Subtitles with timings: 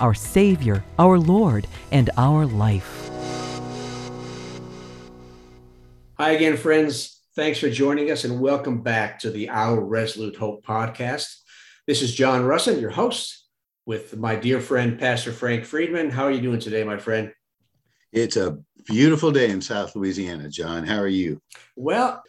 [0.00, 3.10] our Savior, our Lord, and our life.
[6.18, 7.22] Hi again, friends.
[7.36, 11.36] Thanks for joining us and welcome back to the Our Resolute Hope podcast.
[11.86, 13.46] This is John Russin, your host,
[13.86, 16.10] with my dear friend, Pastor Frank Friedman.
[16.10, 17.32] How are you doing today, my friend?
[18.12, 20.84] It's a beautiful day in South Louisiana, John.
[20.84, 21.40] How are you?
[21.76, 22.22] Well,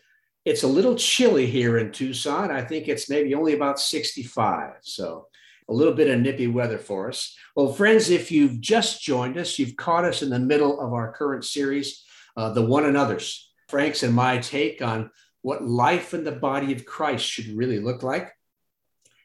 [0.46, 2.52] it's a little chilly here in Tucson.
[2.52, 4.74] I think it's maybe only about 65.
[4.82, 5.29] So
[5.70, 7.38] a little bit of nippy weather for us.
[7.56, 11.14] Well, friends, if you've just joined us, you've caught us in the middle of our
[11.14, 12.04] current series,
[12.36, 13.52] uh, The One Another's.
[13.70, 15.12] Frank's and my take on
[15.42, 18.32] what life in the body of Christ should really look like.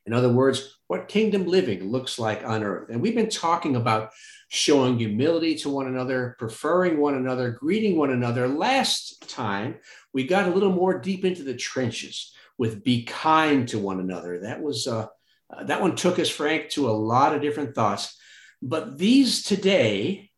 [0.06, 2.90] In other words, what kingdom living looks like on earth.
[2.90, 4.10] And we've been talking about
[4.48, 8.46] showing humility to one another, preferring one another, greeting one another.
[8.46, 9.76] Last time,
[10.12, 14.40] we got a little more deep into the trenches with be kind to one another.
[14.40, 15.06] That was uh,
[15.50, 18.18] uh, that one took us, Frank, to a lot of different thoughts.
[18.62, 20.30] But these today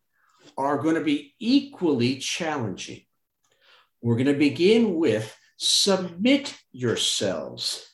[0.59, 3.03] are going to be equally challenging.
[4.03, 7.91] We're going to begin with submit yourselves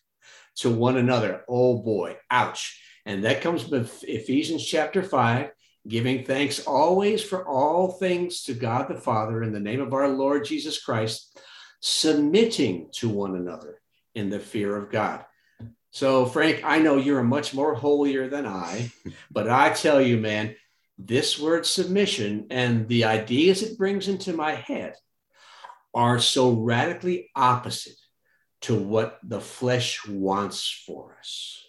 [0.56, 1.44] to one another.
[1.48, 2.80] Oh boy, ouch.
[3.06, 5.50] And that comes with Ephesians chapter 5
[5.88, 10.08] giving thanks always for all things to God the Father in the name of our
[10.08, 11.38] Lord Jesus Christ,
[11.80, 13.80] submitting to one another
[14.14, 15.24] in the fear of God.
[15.92, 18.90] So, Frank, I know you're much more holier than I,
[19.30, 20.56] but I tell you, man,
[20.96, 24.94] this word submission and the ideas it brings into my head
[25.94, 27.98] are so radically opposite
[28.62, 31.62] to what the flesh wants for us.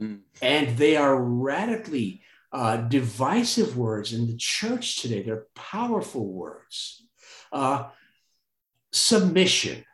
[0.00, 0.20] Mm.
[0.40, 2.22] And they are radically
[2.52, 5.22] uh, divisive words in the church today.
[5.22, 7.04] They're powerful words.
[7.52, 7.88] Uh,
[8.92, 9.84] submission.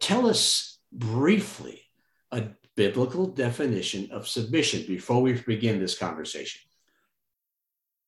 [0.00, 1.80] Tell us briefly
[2.30, 6.60] a biblical definition of submission before we begin this conversation.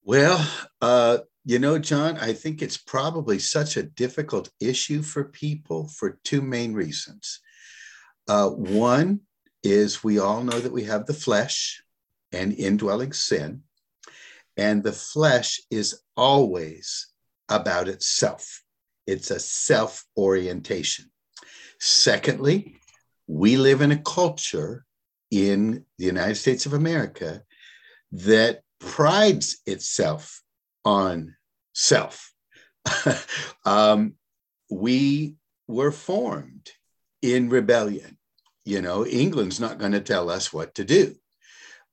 [0.03, 0.49] Well,
[0.81, 6.19] uh, you know, John, I think it's probably such a difficult issue for people for
[6.25, 7.41] two main reasons.
[8.29, 9.21] Uh, one
[9.63, 11.83] is we all know that we have the flesh
[12.33, 13.63] and indwelling sin.
[14.57, 17.09] And the flesh is always
[17.49, 18.63] about itself,
[19.07, 21.11] it's a self orientation.
[21.79, 22.77] Secondly,
[23.27, 24.85] we live in a culture
[25.31, 27.43] in the United States of America
[28.13, 30.43] that prides itself
[30.85, 31.35] on
[31.75, 32.33] self.
[33.65, 34.15] um,
[34.71, 35.35] we
[35.67, 36.71] were formed
[37.23, 38.19] in rebellion.
[38.65, 41.17] You know, England's not going to tell us what to do.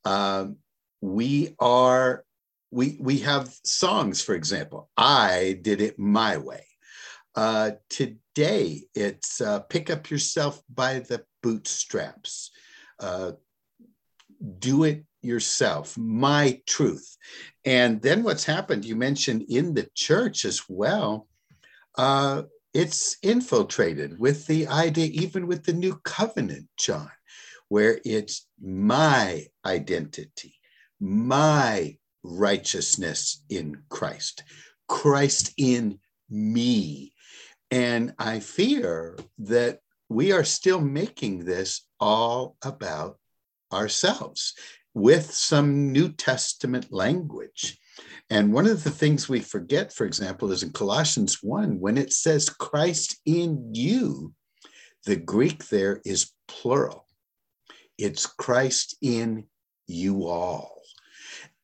[0.05, 0.57] Um,
[1.01, 2.23] we are
[2.72, 4.89] we we have songs, for example.
[4.97, 6.66] I did it my way.
[7.35, 12.51] Uh, today, it's uh, pick up yourself by the bootstraps.
[12.99, 13.31] Uh,
[14.59, 17.17] do it yourself, my truth.
[17.66, 21.27] And then what's happened, you mentioned in the church as well,
[21.97, 22.43] uh,
[22.73, 27.11] it's infiltrated with the idea, even with the new covenant, John,
[27.69, 30.55] where it's my identity,
[30.99, 34.43] my righteousness in Christ,
[34.88, 35.99] Christ in
[36.29, 37.12] me.
[37.73, 43.17] And I fear that we are still making this all about
[43.73, 44.53] ourselves
[44.94, 47.79] with some New Testament language.
[48.29, 52.13] And one of the things we forget, for example, is in Colossians 1, when it
[52.13, 54.35] says Christ in you,
[55.07, 57.07] the Greek there is plural.
[57.97, 59.47] It's Christ in
[59.88, 60.79] you all.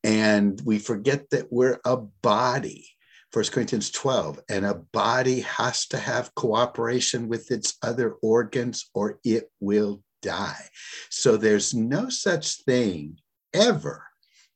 [0.03, 2.90] And we forget that we're a body.
[3.31, 9.20] 1 Corinthians 12, and a body has to have cooperation with its other organs or
[9.23, 10.66] it will die.
[11.09, 13.20] So there's no such thing
[13.53, 14.03] ever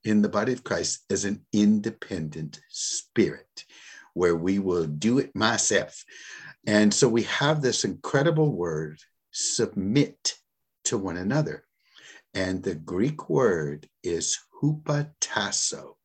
[0.03, 3.63] in the body of Christ as an independent spirit
[4.13, 6.03] where we will do it myself.
[6.65, 8.99] And so we have this incredible word
[9.31, 10.35] submit
[10.85, 11.65] to one another.
[12.33, 15.95] And the Greek word is hupotasso.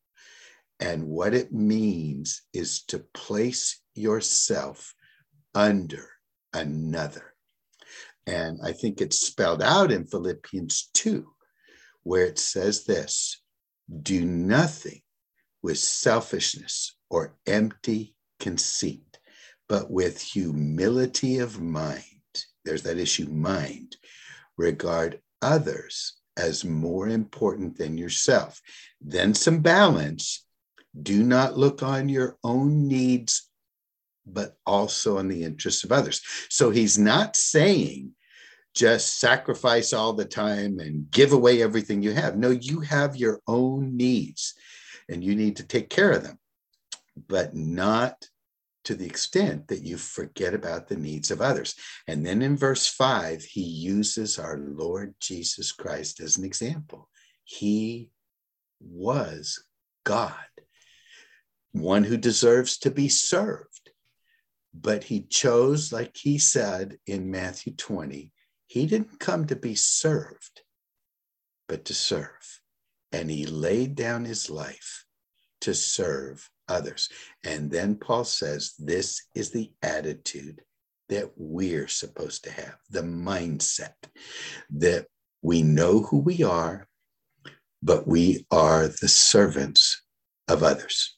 [0.80, 4.94] And what it means is to place yourself
[5.54, 6.08] under
[6.52, 7.34] another.
[8.26, 11.26] And I think it's spelled out in Philippians 2,
[12.02, 13.40] where it says this
[14.02, 15.00] Do nothing
[15.62, 19.18] with selfishness or empty conceit,
[19.68, 22.02] but with humility of mind.
[22.64, 23.96] There's that issue, mind.
[24.56, 28.60] Regard others as more important than yourself.
[29.00, 30.44] Then some balance.
[31.02, 33.48] Do not look on your own needs,
[34.26, 36.20] but also on the interests of others.
[36.48, 38.12] So he's not saying
[38.74, 42.36] just sacrifice all the time and give away everything you have.
[42.36, 44.54] No, you have your own needs
[45.08, 46.38] and you need to take care of them,
[47.26, 48.28] but not
[48.84, 51.74] to the extent that you forget about the needs of others.
[52.06, 57.08] And then in verse five, he uses our Lord Jesus Christ as an example.
[57.44, 58.10] He
[58.80, 59.62] was
[60.04, 60.34] God,
[61.72, 63.90] one who deserves to be served.
[64.74, 68.32] But he chose, like he said in Matthew 20,
[68.66, 70.62] he didn't come to be served,
[71.68, 72.60] but to serve.
[73.12, 75.04] And he laid down his life
[75.62, 77.08] to serve others.
[77.44, 80.62] And then Paul says, this is the attitude
[81.08, 83.94] that we're supposed to have, the mindset
[84.70, 85.06] that
[85.40, 86.86] we know who we are,
[87.82, 90.02] but we are the servants
[90.48, 91.17] of others.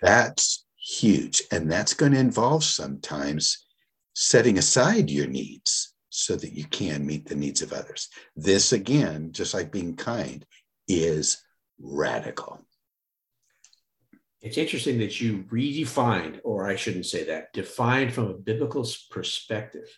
[0.00, 1.42] That's huge.
[1.50, 3.66] And that's going to involve sometimes
[4.14, 8.08] setting aside your needs so that you can meet the needs of others.
[8.36, 10.44] This, again, just like being kind,
[10.86, 11.42] is
[11.80, 12.60] radical.
[14.40, 19.88] It's interesting that you redefined, or I shouldn't say that, defined from a biblical perspective,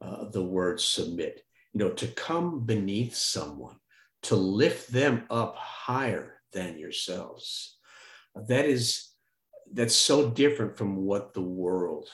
[0.00, 1.42] uh, the word submit.
[1.72, 3.76] You know, to come beneath someone,
[4.22, 7.78] to lift them up higher than yourselves.
[8.34, 9.05] That is,
[9.76, 12.08] that's so different from what the world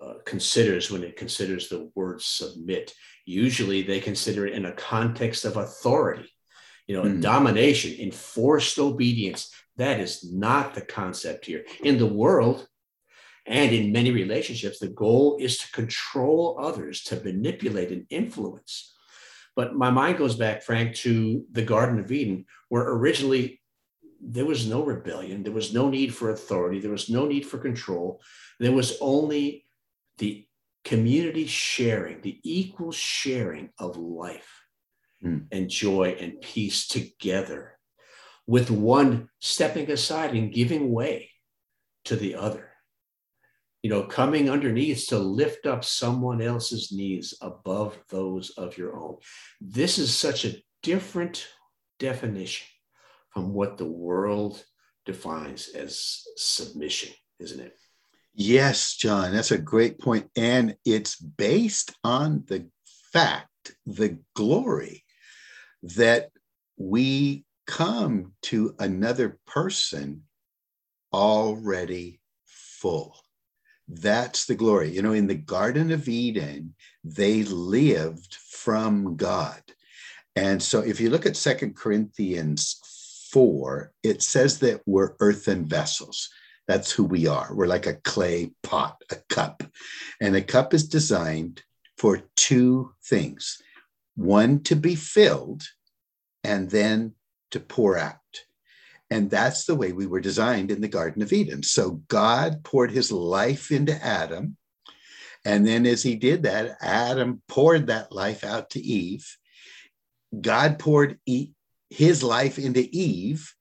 [0.00, 2.94] uh, considers when it considers the word submit.
[3.26, 6.32] Usually they consider it in a context of authority,
[6.86, 7.20] you know, mm.
[7.20, 9.52] domination, enforced obedience.
[9.76, 11.64] That is not the concept here.
[11.82, 12.66] In the world
[13.46, 18.94] and in many relationships, the goal is to control others, to manipulate and influence.
[19.56, 23.59] But my mind goes back, Frank, to the Garden of Eden, where originally
[24.20, 27.58] there was no rebellion, there was no need for authority, there was no need for
[27.58, 28.20] control.
[28.58, 29.66] There was only
[30.18, 30.46] the
[30.84, 34.62] community sharing, the equal sharing of life
[35.24, 35.46] mm.
[35.50, 37.78] and joy and peace together
[38.46, 41.30] with one stepping aside and giving way
[42.04, 42.66] to the other.
[43.82, 49.16] You know, coming underneath to lift up someone else's needs above those of your own.
[49.60, 51.46] This is such a different
[51.98, 52.66] definition
[53.30, 54.62] from what the world
[55.06, 57.76] defines as submission, isn't it?
[58.34, 60.30] Yes, John, that's a great point.
[60.36, 62.68] And it's based on the
[63.12, 63.48] fact,
[63.86, 65.04] the glory
[65.82, 66.30] that
[66.76, 70.22] we come to another person
[71.12, 73.16] already full.
[73.88, 74.90] That's the glory.
[74.90, 79.60] You know, in the Garden of Eden, they lived from God.
[80.36, 82.80] And so if you look at Second Corinthians
[83.32, 86.30] 4, it says that we're earthen vessels.
[86.66, 87.54] That's who we are.
[87.54, 89.62] We're like a clay pot, a cup.
[90.20, 91.62] And a cup is designed
[91.96, 93.60] for two things
[94.16, 95.62] one, to be filled,
[96.44, 97.14] and then
[97.50, 98.16] to pour out.
[99.10, 101.62] And that's the way we were designed in the Garden of Eden.
[101.62, 104.56] So God poured his life into Adam.
[105.44, 109.26] And then as he did that, Adam poured that life out to Eve.
[110.38, 111.18] God poured
[111.90, 113.54] his life into Eve.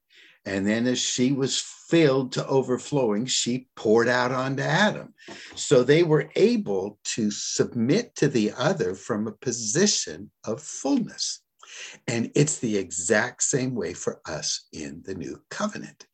[0.46, 1.60] And then as she was
[1.90, 5.14] filled to overflowing, she poured out onto Adam.
[5.56, 11.42] So they were able to submit to the other from a position of fullness.
[12.08, 16.08] And it's the exact same way for us in the new covenant.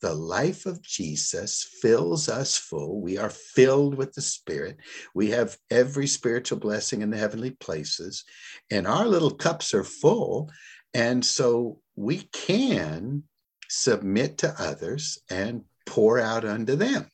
[0.00, 3.00] The life of Jesus fills us full.
[3.00, 4.78] We are filled with the Spirit.
[5.14, 8.24] We have every spiritual blessing in the heavenly places,
[8.68, 10.50] and our little cups are full.
[10.94, 13.24] And so we can
[13.68, 17.08] submit to others and pour out unto them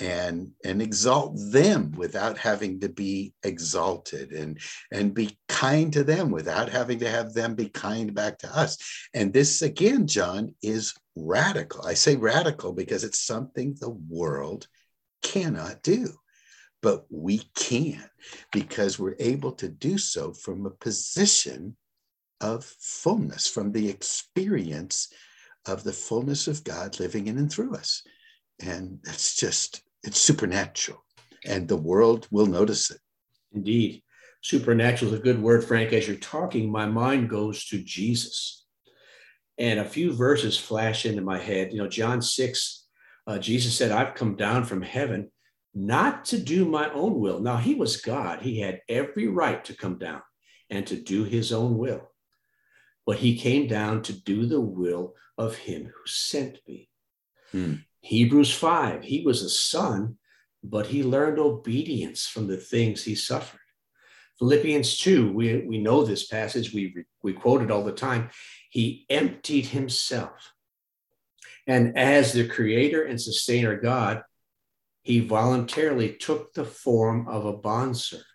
[0.00, 4.58] and and exalt them without having to be exalted and
[4.92, 8.78] and be kind to them without having to have them be kind back to us.
[9.12, 11.86] And this again john is radical.
[11.86, 14.66] I say radical because it's something the world
[15.22, 16.08] cannot do
[16.82, 18.02] but we can
[18.52, 21.76] because we're able to do so from a position
[22.40, 25.12] of fullness from the experience
[25.66, 28.02] of the fullness of god living in and through us
[28.60, 31.04] and it's just it's supernatural
[31.46, 33.00] and the world will notice it
[33.52, 34.02] indeed
[34.42, 38.64] supernatural is a good word frank as you're talking my mind goes to jesus
[39.58, 41.72] And a few verses flash into my head.
[41.72, 42.86] You know, John 6,
[43.26, 45.30] uh, Jesus said, I've come down from heaven
[45.74, 47.40] not to do my own will.
[47.40, 48.40] Now, he was God.
[48.40, 50.22] He had every right to come down
[50.70, 52.09] and to do his own will.
[53.06, 56.88] But he came down to do the will of him who sent me.
[57.52, 57.74] Hmm.
[58.00, 60.16] Hebrews 5, he was a son,
[60.62, 63.60] but he learned obedience from the things he suffered.
[64.38, 68.30] Philippians 2, we, we know this passage, we, we quote it all the time.
[68.70, 70.54] He emptied himself.
[71.66, 74.22] And as the creator and sustainer God,
[75.02, 78.26] he voluntarily took the form of a bondservant.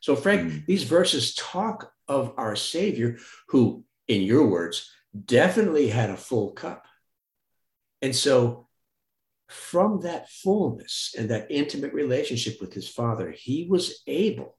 [0.00, 0.66] So, Frank, mm.
[0.66, 3.16] these verses talk of our Savior,
[3.48, 4.90] who, in your words,
[5.24, 6.86] definitely had a full cup.
[8.02, 8.68] And so,
[9.48, 14.56] from that fullness and that intimate relationship with his Father, he was able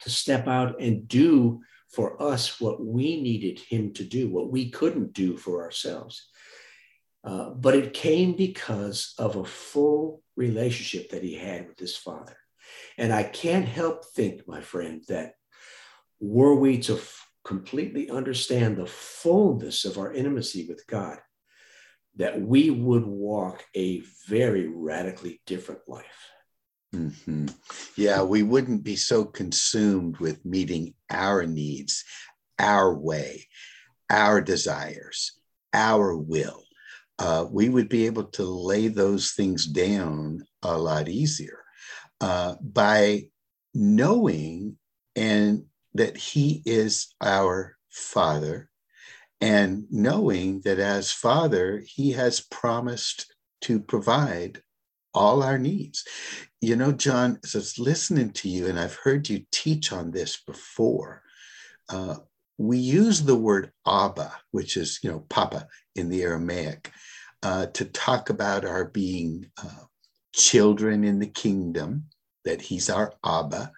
[0.00, 4.70] to step out and do for us what we needed him to do, what we
[4.70, 6.28] couldn't do for ourselves.
[7.24, 12.36] Uh, but it came because of a full relationship that he had with his father.
[12.96, 15.34] And I can't help think, my friend, that
[16.20, 16.98] were we to
[17.44, 21.18] completely understand the fullness of our intimacy with God,
[22.16, 26.04] that we would walk a very radically different life.
[26.94, 27.46] Mm-hmm.
[27.96, 32.04] Yeah, we wouldn't be so consumed with meeting our needs,
[32.58, 33.46] our way,
[34.10, 35.38] our desires,
[35.72, 36.64] our will.
[37.18, 41.62] Uh, we would be able to lay those things down a lot easier
[42.20, 43.22] uh, by
[43.74, 44.76] knowing
[45.14, 48.70] and that He is our Father,
[49.40, 54.62] and knowing that as Father, He has promised to provide
[55.12, 56.04] all our needs.
[56.60, 61.22] You know, John, as listening to you, and I've heard you teach on this before,
[61.88, 62.16] uh,
[62.58, 65.66] we use the word Abba, which is, you know, Papa
[65.96, 66.92] in the Aramaic,
[67.42, 69.84] uh, to talk about our being uh,
[70.34, 72.04] children in the kingdom,
[72.44, 73.72] that He's our Abba,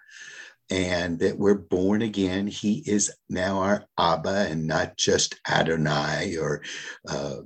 [0.72, 2.46] and that we're born again.
[2.46, 6.62] He is now our Abba and not just Adonai or
[7.06, 7.42] uh,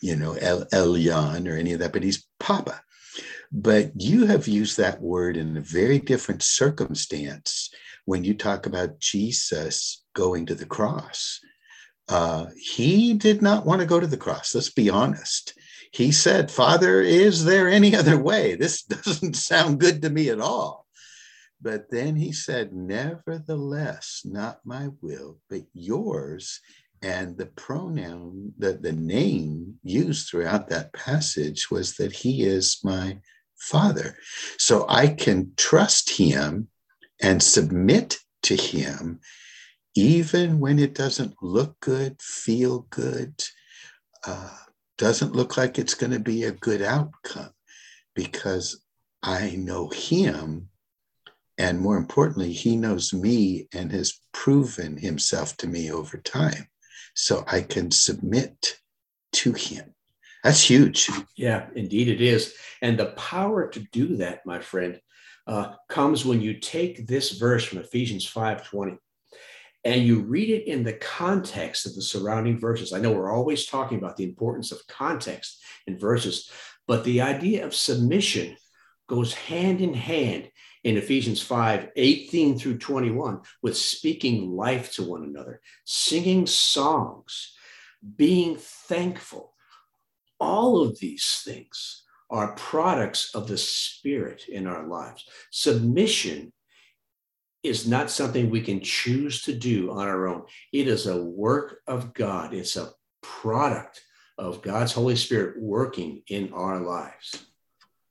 [0.00, 2.80] you know, El Elyon or any of that, but he's Papa.
[3.50, 7.70] But you have used that word in a very different circumstance
[8.04, 11.40] when you talk about Jesus going to the cross.
[12.08, 14.54] Uh, he did not want to go to the cross.
[14.54, 15.54] Let's be honest.
[15.92, 18.54] He said, Father, is there any other way?
[18.54, 20.81] This doesn't sound good to me at all.
[21.62, 26.60] But then he said, Nevertheless, not my will, but yours
[27.02, 33.18] and the pronoun, the, the name used throughout that passage was that he is my
[33.56, 34.16] father.
[34.58, 36.68] So I can trust him
[37.20, 39.20] and submit to him,
[39.94, 43.40] even when it doesn't look good, feel good,
[44.26, 44.56] uh,
[44.98, 47.52] doesn't look like it's going to be a good outcome,
[48.14, 48.82] because
[49.22, 50.68] I know him.
[51.62, 56.66] And more importantly, he knows me and has proven himself to me over time
[57.14, 58.78] so I can submit
[59.34, 59.94] to Him.
[60.42, 61.08] That's huge.
[61.36, 62.54] Yeah, indeed it is.
[62.80, 65.00] And the power to do that, my friend,
[65.46, 68.98] uh, comes when you take this verse from Ephesians 5:20
[69.84, 72.92] and you read it in the context of the surrounding verses.
[72.92, 76.50] I know we're always talking about the importance of context in verses,
[76.88, 78.56] but the idea of submission
[79.08, 80.50] goes hand in hand
[80.84, 87.54] in Ephesians 5 18 through 21 with speaking life to one another, singing songs,
[88.16, 89.54] being thankful.
[90.40, 95.24] All of these things are products of the Spirit in our lives.
[95.50, 96.52] Submission
[97.62, 101.80] is not something we can choose to do on our own, it is a work
[101.86, 102.90] of God, it's a
[103.22, 104.02] product
[104.36, 107.46] of God's Holy Spirit working in our lives.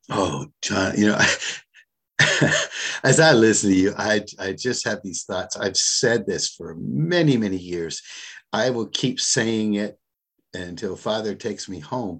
[0.09, 1.19] Oh, John, you know,
[3.03, 5.57] as I listen to you, I, I just have these thoughts.
[5.57, 8.01] I've said this for many, many years.
[8.53, 9.97] I will keep saying it
[10.53, 12.19] until Father takes me home.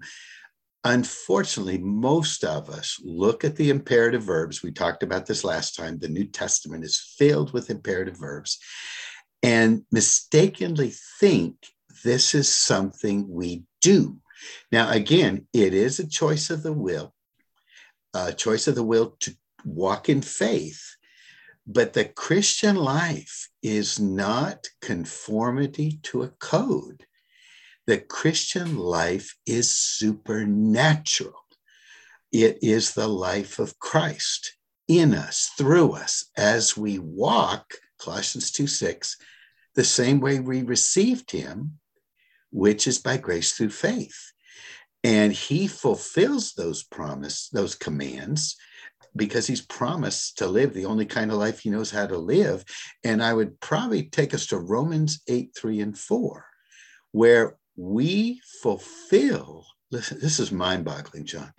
[0.84, 4.64] Unfortunately, most of us look at the imperative verbs.
[4.64, 6.00] We talked about this last time.
[6.00, 8.58] The New Testament is filled with imperative verbs
[9.44, 11.56] and mistakenly think
[12.04, 14.18] this is something we do.
[14.72, 17.14] Now, again, it is a choice of the will,
[18.14, 20.96] a choice of the will to walk in faith.
[21.68, 27.06] But the Christian life is not conformity to a code.
[27.88, 31.36] The Christian life is supernatural.
[32.32, 34.56] It is the life of Christ
[34.88, 39.18] in us, through us, as we walk, Colossians 2 6,
[39.76, 41.80] the same way we received him,
[42.52, 44.32] which is by grace through faith.
[45.04, 48.58] And he fulfills those promise, those commands,
[49.16, 52.64] because he's promised to live the only kind of life he knows how to live.
[53.04, 56.46] And I would probably take us to Romans 8, 3, and 4,
[57.12, 61.52] where we fulfill, listen, this is mind boggling, John.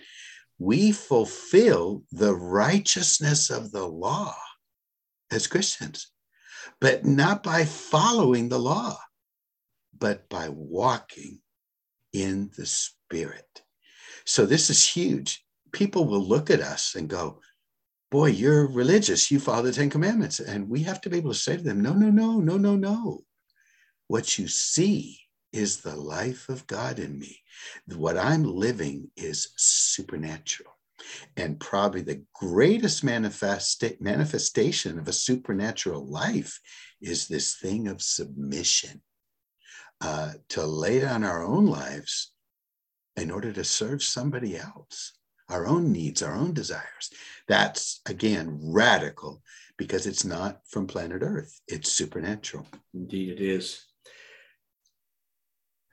[0.58, 4.34] We fulfill the righteousness of the law
[5.30, 6.10] as Christians,
[6.80, 8.96] but not by following the law,
[9.98, 11.40] but by walking
[12.12, 13.62] in the Spirit.
[14.24, 15.44] So this is huge.
[15.72, 17.40] People will look at us and go,
[18.10, 19.30] Boy, you're religious.
[19.30, 20.38] You follow the Ten Commandments.
[20.38, 22.76] And we have to be able to say to them, No, no, no, no, no,
[22.76, 23.24] no.
[24.08, 25.18] What you see
[25.52, 27.40] is the life of God in me.
[27.86, 30.72] What I'm living is supernatural.
[31.36, 36.60] And probably the greatest manifesta- manifestation of a supernatural life
[37.00, 39.02] is this thing of submission
[40.00, 42.32] uh, to lay down our own lives
[43.16, 45.12] in order to serve somebody else,
[45.52, 47.10] our own needs, our own desires.
[47.46, 49.42] That's, again, radical
[49.76, 52.66] because it's not from planet Earth, it's supernatural.
[52.94, 53.84] Indeed, it is.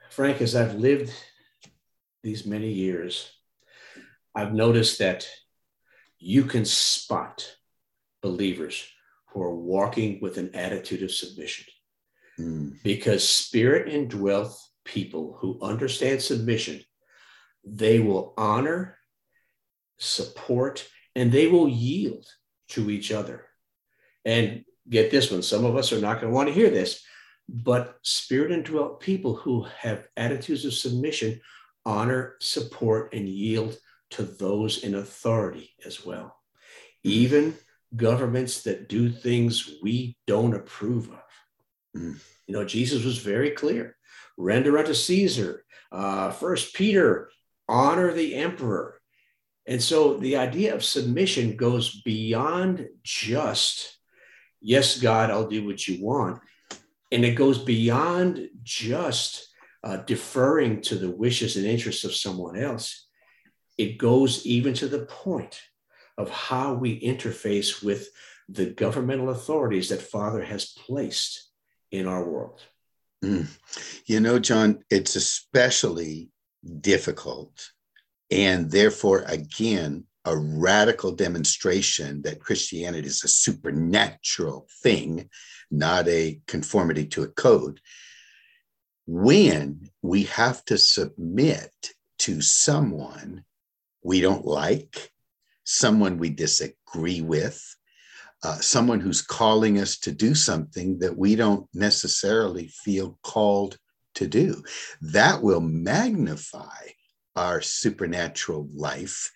[0.10, 1.12] Frank, as I've lived
[2.24, 3.32] these many years,
[4.36, 5.28] I've noticed that
[6.18, 7.56] you can spot
[8.22, 8.88] believers
[9.30, 11.66] who are walking with an attitude of submission.
[12.40, 12.84] Mm.
[12.84, 16.82] Because spirit indwelt people who understand submission,
[17.64, 18.99] they will honor,
[20.00, 22.26] support, and they will yield
[22.70, 23.46] to each other.
[24.26, 27.04] And get this one, some of us are not going to want to hear this,
[27.48, 31.42] but spirit indwelt people who have attitudes of submission
[31.86, 33.78] honor, support, and yield
[34.12, 36.36] to those in authority as well.
[37.04, 37.56] Even
[37.96, 41.22] governments that do things we don't approve of.
[41.98, 42.20] Mm.
[42.48, 43.96] You know, Jesus was very clear
[44.38, 45.66] render unto Caesar.
[45.92, 47.30] Uh, First Peter,
[47.68, 48.99] honor the emperor.
[49.70, 53.98] And so the idea of submission goes beyond just,
[54.60, 56.42] yes, God, I'll do what you want.
[57.12, 59.48] And it goes beyond just
[59.84, 63.08] uh, deferring to the wishes and interests of someone else
[63.80, 65.62] it goes even to the point
[66.18, 68.10] of how we interface with
[68.50, 71.50] the governmental authorities that Father has placed
[71.90, 72.62] in our world.
[73.24, 73.48] Mm.
[74.06, 76.30] You know, John, it's especially
[76.82, 77.72] difficult
[78.32, 85.30] and therefore, again, a radical demonstration that Christianity is a supernatural thing,
[85.72, 87.80] not a conformity to a code.
[89.08, 91.72] When we have to submit
[92.20, 93.44] to someone
[94.04, 95.12] we don't like,
[95.64, 97.76] someone we disagree with,
[98.44, 103.78] uh, someone who's calling us to do something that we don't necessarily feel called
[104.16, 104.64] to do.
[105.02, 106.90] That will magnify
[107.40, 109.32] our supernatural life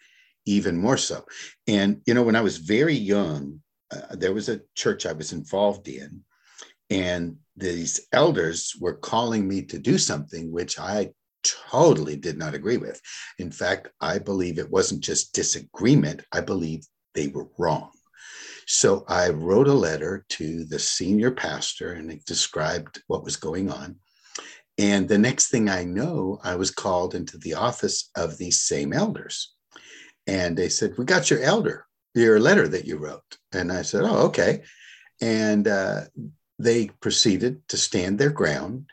[0.46, 1.24] even more so.
[1.68, 3.62] And, you know, when I was very young,
[3.92, 6.22] uh, there was a church I was involved in,
[6.89, 11.12] and these elders were calling me to do something which I
[11.44, 13.00] totally did not agree with.
[13.39, 17.92] In fact, I believe it wasn't just disagreement, I believe they were wrong.
[18.68, 23.72] So I wrote a letter to the senior pastor and it described what was going
[23.72, 24.00] on.
[24.78, 28.92] And the next thing I know, I was called into the office of these same
[28.92, 29.54] elders.
[30.26, 33.38] And they said, We got your elder, your letter that you wrote.
[33.52, 34.64] And I said, Oh, okay.
[35.22, 36.02] And uh,
[36.58, 38.88] they proceeded to stand their ground.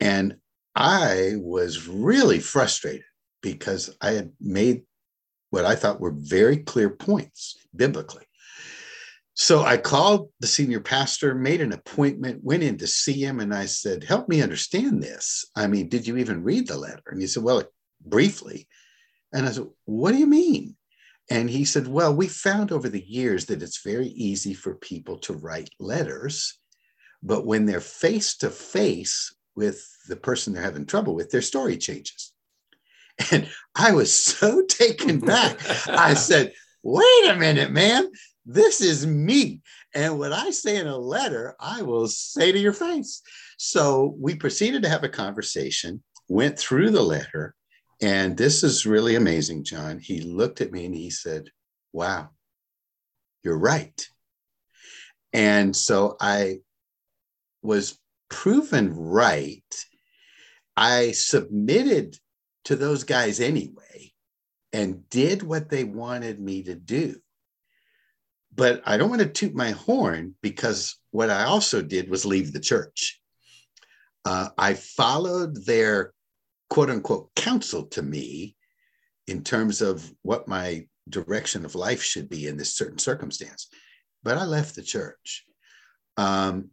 [0.00, 0.38] And
[0.74, 3.04] I was really frustrated
[3.42, 4.82] because I had made
[5.50, 8.24] what I thought were very clear points biblically.
[9.34, 13.54] So I called the senior pastor, made an appointment, went in to see him, and
[13.54, 15.46] I said, Help me understand this.
[15.56, 17.02] I mean, did you even read the letter?
[17.06, 17.64] And he said, Well,
[18.04, 18.68] briefly.
[19.32, 20.76] And I said, What do you mean?
[21.30, 25.18] And he said, Well, we found over the years that it's very easy for people
[25.20, 26.58] to write letters,
[27.22, 31.78] but when they're face to face with the person they're having trouble with, their story
[31.78, 32.32] changes.
[33.30, 35.58] And I was so taken back.
[35.88, 38.10] I said, wait a minute, man,
[38.44, 39.60] this is me.
[39.94, 43.22] And what I say in a letter, I will say to your face.
[43.56, 47.54] So we proceeded to have a conversation, went through the letter,
[48.00, 50.00] and this is really amazing, John.
[50.00, 51.48] He looked at me and he said,
[51.92, 52.30] Wow,
[53.44, 54.08] you're right.
[55.32, 56.58] And so I
[57.62, 59.62] was proven right,
[60.76, 62.16] I submitted
[62.64, 64.12] to those guys anyway
[64.72, 67.16] and did what they wanted me to do.
[68.54, 72.52] But I don't want to toot my horn because what I also did was leave
[72.52, 73.20] the church.
[74.24, 76.12] Uh, I followed their
[76.68, 78.56] quote unquote counsel to me
[79.26, 83.68] in terms of what my direction of life should be in this certain circumstance.
[84.22, 85.44] But I left the church.
[86.16, 86.70] Um,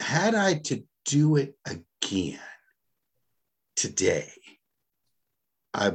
[0.00, 2.38] had I to do it again
[3.74, 4.30] today,
[5.72, 5.92] I,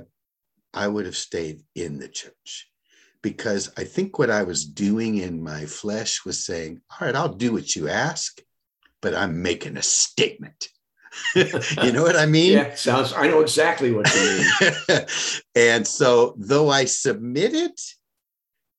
[0.73, 2.71] I would have stayed in the church
[3.21, 7.33] because I think what I was doing in my flesh was saying, All right, I'll
[7.33, 8.41] do what you ask,
[9.01, 10.69] but I'm making a statement.
[11.35, 12.53] you know what I mean?
[12.53, 15.05] Yeah, sounds, I know exactly what you mean.
[15.55, 17.73] and so, though I submitted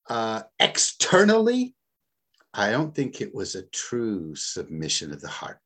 [0.08, 1.74] uh, externally,
[2.54, 5.58] I don't think it was a true submission of the heart.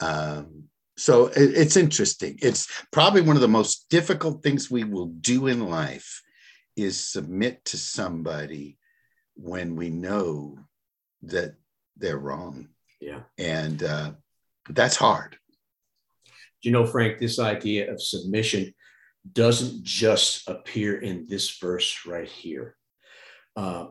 [0.00, 0.64] Um,
[0.96, 2.38] so it, it's interesting.
[2.42, 6.21] It's probably one of the most difficult things we will do in life
[6.76, 8.78] is submit to somebody
[9.34, 10.58] when we know
[11.22, 11.54] that
[11.96, 12.68] they're wrong.
[13.00, 13.20] Yeah.
[13.38, 14.12] And uh,
[14.68, 15.36] that's hard.
[16.26, 18.72] Do you know, Frank, this idea of submission
[19.30, 22.76] doesn't just appear in this verse right here.
[23.56, 23.86] Uh,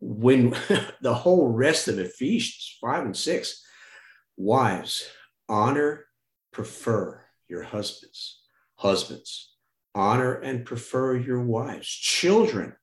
[0.00, 0.50] when
[1.00, 3.64] the whole rest of Ephesians 5 and 6,
[4.36, 5.08] wives,
[5.48, 6.06] honor,
[6.52, 8.40] prefer your husbands.
[8.76, 9.54] Husbands,
[9.94, 11.88] honor and prefer your wives.
[11.88, 12.74] Children,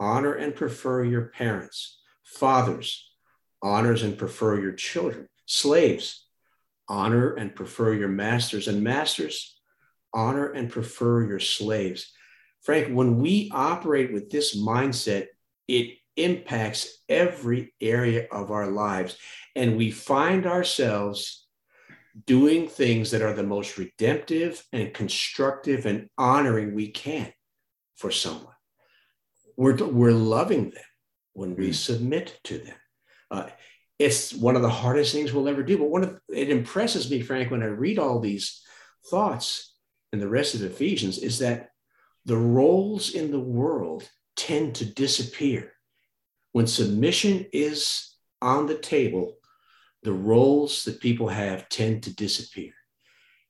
[0.00, 2.00] honor and prefer your parents.
[2.24, 3.10] Fathers,
[3.62, 5.28] honors and prefer your children.
[5.46, 6.26] Slaves,
[6.88, 8.68] honor and prefer your masters.
[8.68, 9.58] And masters,
[10.12, 12.12] honor and prefer your slaves.
[12.62, 15.26] Frank, when we operate with this mindset,
[15.68, 19.16] it impacts every area of our lives.
[19.56, 21.43] And we find ourselves
[22.26, 27.32] doing things that are the most redemptive and constructive and honoring we can
[27.96, 28.54] for someone.
[29.56, 30.82] We're, we're loving them
[31.32, 31.74] when we mm.
[31.74, 32.76] submit to them.
[33.30, 33.46] Uh,
[33.98, 35.78] it's one of the hardest things we'll ever do.
[35.78, 38.62] But one of it impresses me, Frank, when I read all these
[39.10, 39.74] thoughts
[40.12, 41.70] in the rest of Ephesians, is that
[42.24, 45.72] the roles in the world tend to disappear
[46.52, 49.34] when submission is on the table,
[50.04, 52.72] the roles that people have tend to disappear.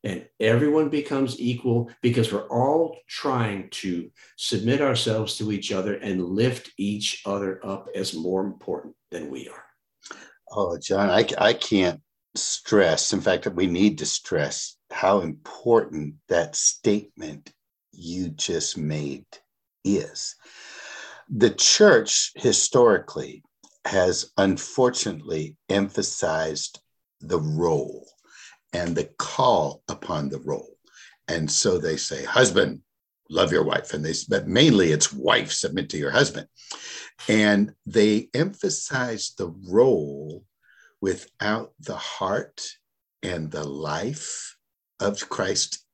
[0.05, 6.25] And everyone becomes equal because we're all trying to submit ourselves to each other and
[6.25, 9.65] lift each other up as more important than we are.
[10.51, 12.01] Oh, John, I, I can't
[12.35, 13.13] stress.
[13.13, 17.53] In fact, we need to stress how important that statement
[17.93, 19.27] you just made
[19.85, 20.37] is
[21.29, 23.43] the church historically
[23.85, 26.81] has unfortunately emphasized
[27.21, 28.09] the role
[28.73, 30.77] and the call upon the role.
[31.29, 32.81] And so they say, husband,
[33.31, 33.95] love your wife.
[33.95, 36.49] And they, but mainly it's wife, submit to your husband.
[37.29, 40.45] And they emphasize the role
[41.01, 42.63] without the heart
[43.23, 44.57] and the life
[45.01, 45.85] of Christ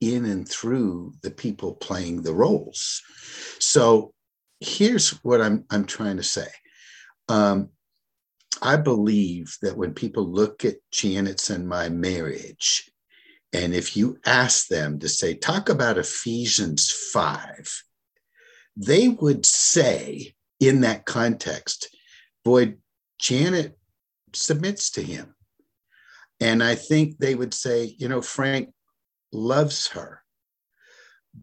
[0.00, 3.02] in and through the people playing the roles.
[3.58, 4.12] So
[4.60, 6.48] here's what I'm I'm trying to say.
[7.28, 7.70] Um,
[8.62, 12.90] I believe that when people look at Janet's and my marriage,
[13.52, 17.82] and if you ask them to say, talk about Ephesians 5,
[18.76, 21.94] they would say in that context,
[22.44, 22.74] boy,
[23.20, 23.78] Janet
[24.32, 25.34] submits to him.
[26.40, 28.70] And I think they would say, you know, Frank
[29.32, 30.22] loves her.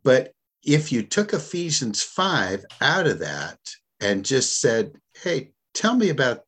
[0.04, 3.60] But if you took Ephesians 5 out of that
[4.00, 6.42] and just said, hey, tell me about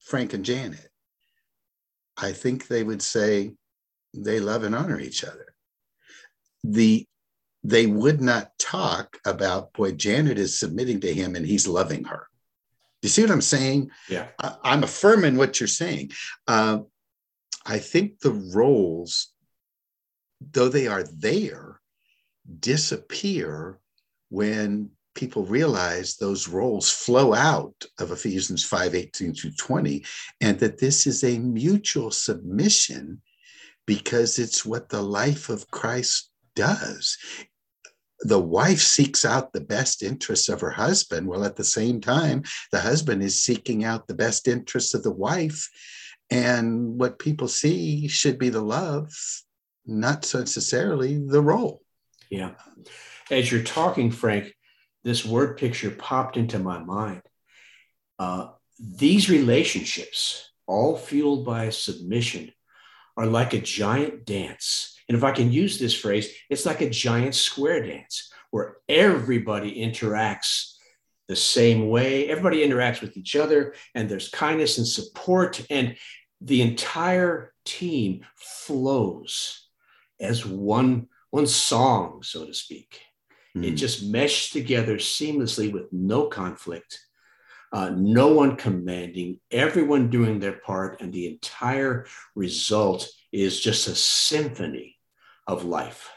[0.00, 0.88] Frank and Janet,
[2.16, 3.54] I think they would say
[4.14, 5.54] they love and honor each other.
[6.64, 7.06] The
[7.64, 12.28] they would not talk about boy Janet is submitting to him and he's loving her.
[13.02, 13.90] You see what I'm saying?
[14.08, 16.12] Yeah, I, am affirming what you're saying.
[16.46, 16.80] Uh,
[17.64, 19.28] I think the roles,
[20.40, 21.80] though they are there,
[22.58, 23.78] disappear
[24.30, 30.04] when people realize those roles flow out of Ephesians 5 18 through 20,
[30.40, 33.20] and that this is a mutual submission
[33.84, 37.18] because it's what the life of Christ does.
[38.20, 42.44] The wife seeks out the best interests of her husband, while at the same time,
[42.70, 45.68] the husband is seeking out the best interests of the wife.
[46.30, 49.12] And what people see should be the love,
[49.84, 51.82] not necessarily the role.
[52.30, 52.52] Yeah.
[53.30, 54.54] As you're talking, Frank,
[55.04, 57.22] this word picture popped into my mind.
[58.18, 62.52] Uh, these relationships, all fueled by submission,
[63.16, 64.96] are like a giant dance.
[65.08, 69.80] And if I can use this phrase, it's like a giant square dance where everybody
[69.80, 70.74] interacts
[71.26, 72.28] the same way.
[72.28, 75.64] Everybody interacts with each other, and there's kindness and support.
[75.70, 75.96] And
[76.40, 79.68] the entire team flows
[80.20, 83.02] as one one song, so to speak.
[83.56, 83.64] Mm.
[83.64, 83.76] It hmm.
[83.76, 87.00] just meshed together seamlessly with no conflict,
[87.72, 93.94] uh, no one commanding, everyone doing their part, and the entire result is just a
[93.94, 94.96] symphony
[95.46, 96.10] of life.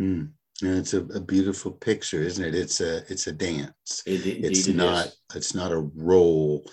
[0.00, 0.32] Mm.
[0.60, 2.54] And it's a, a, beautiful picture, isn't it?
[2.54, 4.02] It's a it's a dance.
[4.06, 6.68] It, it's not it it's not a role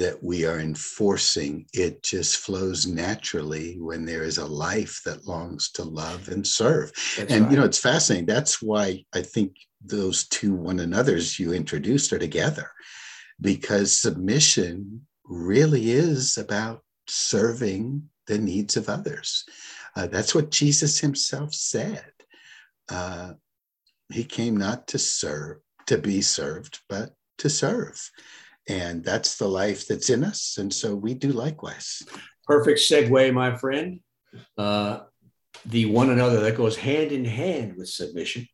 [0.00, 1.66] that we are enforcing.
[1.74, 6.90] It just flows naturally when there is a life that longs to love and serve.
[7.16, 7.50] That's and right.
[7.50, 8.26] you know, it's fascinating.
[8.26, 9.50] That's why I think
[9.84, 12.70] those two one another's you introduced are together,
[13.40, 19.44] because submission really is about serving the needs of others.
[19.96, 22.12] Uh, that's what Jesus himself said.
[22.88, 23.32] Uh,
[24.10, 28.10] he came not to serve, to be served, but to serve.
[28.70, 30.56] And that's the life that's in us.
[30.56, 32.04] And so we do likewise.
[32.46, 33.98] Perfect segue, my friend.
[34.56, 35.00] Uh,
[35.66, 38.46] the one another that goes hand in hand with submission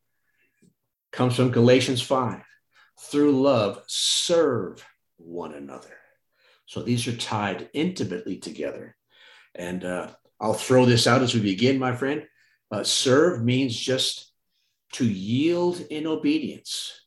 [1.12, 2.40] comes from Galatians 5.
[2.98, 4.82] Through love, serve
[5.18, 5.98] one another.
[6.64, 8.96] So these are tied intimately together.
[9.54, 10.08] And uh,
[10.40, 12.24] I'll throw this out as we begin, my friend.
[12.70, 14.32] Uh, serve means just
[14.92, 17.02] to yield in obedience,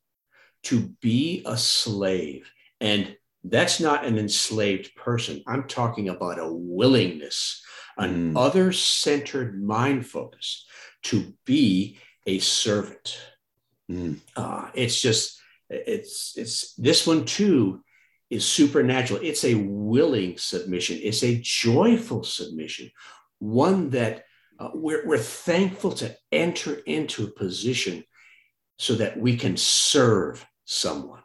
[0.66, 2.52] to be a slave.
[2.80, 5.44] And that's not an enslaved person.
[5.48, 7.64] I'm talking about a willingness,
[7.98, 8.40] an mm.
[8.40, 10.66] other centered mind focus
[11.04, 13.18] to be a servant.
[13.90, 14.20] Mm.
[14.36, 15.40] Uh, it's just,
[15.70, 17.84] it's, it's this one too
[18.30, 19.22] is supernatural.
[19.24, 22.92] It's a willing submission, it's a joyful submission,
[23.40, 24.26] one that
[24.60, 28.04] uh, we're, we're thankful to enter into a position
[28.78, 31.24] so that we can serve someone.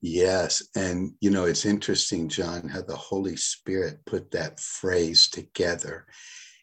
[0.00, 0.62] Yes.
[0.74, 6.06] And, you know, it's interesting, John, how the Holy Spirit put that phrase together.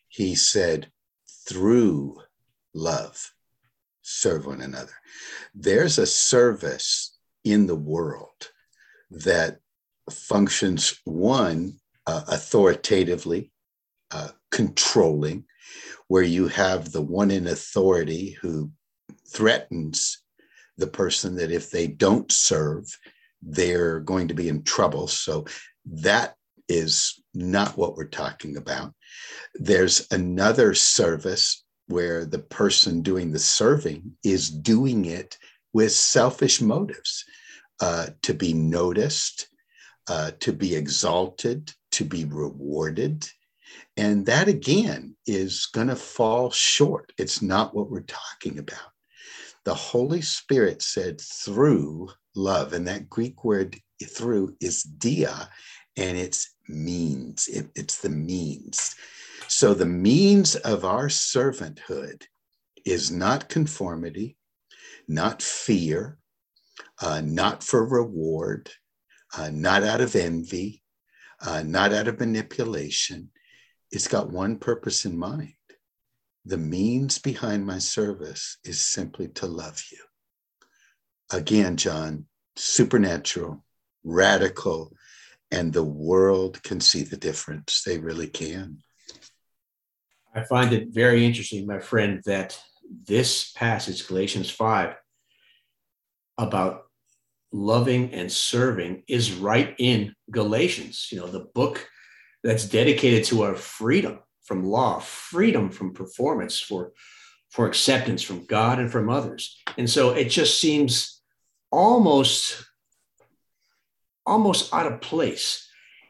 [0.10, 0.91] He said,
[1.47, 2.19] through
[2.73, 3.32] love,
[4.02, 4.93] serve one another.
[5.54, 8.52] There's a service in the world
[9.12, 9.60] that
[10.12, 13.52] functions, one, uh, authoritatively,
[14.12, 15.45] uh, controlling,
[16.08, 18.71] where you have the one in authority who
[19.28, 20.23] threatens
[20.78, 22.86] the person that if they don't serve,
[23.41, 25.08] they're going to be in trouble.
[25.08, 25.45] So
[25.86, 26.36] that
[26.67, 28.93] is not what we're talking about.
[29.56, 35.38] There's another service where the person doing the serving is doing it
[35.73, 37.23] with selfish motives
[37.80, 39.47] uh, to be noticed,
[40.10, 43.28] uh, to be exalted, to be rewarded.
[43.95, 47.13] And that again is going to fall short.
[47.17, 48.91] It's not what we're talking about.
[49.65, 52.73] The Holy Spirit said through love.
[52.73, 55.50] And that Greek word through is dia,
[55.97, 58.95] and it's means, it, it's the means.
[59.47, 62.23] So the means of our servanthood
[62.86, 64.38] is not conformity,
[65.08, 66.19] not fear,
[67.02, 68.69] uh, not for reward,
[69.38, 70.84] uh, not out of envy,
[71.41, 73.30] uh, not out of manipulation.
[73.91, 75.54] It's got one purpose in mind.
[76.45, 80.00] The means behind my service is simply to love you
[81.32, 82.26] again, John,
[82.58, 83.63] supernatural,
[84.04, 84.93] radical,
[85.52, 87.84] and the world can see the difference.
[87.84, 88.80] They really can.
[90.34, 92.60] I find it very interesting, my friend, that
[93.06, 94.96] this passage, Galatians 5,
[96.38, 96.84] about
[97.52, 101.88] loving and serving is right in Galatians, you know, the book
[102.43, 106.93] that's dedicated to our freedom from law, freedom from performance, for,
[107.50, 109.58] for acceptance from God and from others.
[109.78, 111.17] And so it just seems
[111.72, 112.66] almost
[114.26, 115.68] almost out of place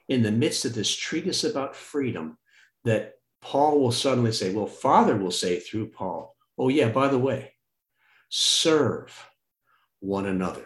[0.10, 2.38] in the midst of this treatise about freedom
[2.84, 7.20] that Paul will suddenly say, well, Father will say through Paul, oh, yeah, by the
[7.20, 7.54] way,
[8.30, 9.13] serve
[10.00, 10.65] one another.